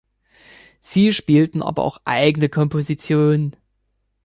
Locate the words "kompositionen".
2.49-3.55